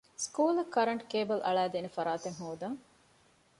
[0.23, 2.77] ސްކޫލަށް ކަރަންޓް ކޭބަލެއް އަޅައިދޭނެ ފަރާތެއް ހޯދަން